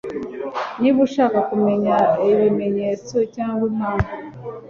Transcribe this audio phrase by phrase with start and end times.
[0.79, 1.95] niba ushaka kumenya
[2.29, 4.09] ibimenyetso cyangwa impamvu